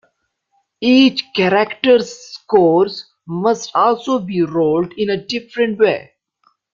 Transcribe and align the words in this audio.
Each 0.81 1.23
character's 1.35 2.11
scores 2.11 3.05
must 3.27 3.69
also 3.75 4.17
be 4.17 4.41
rolled 4.41 4.93
in 4.93 5.11
a 5.11 5.23
different 5.27 5.77
way. 5.77 6.13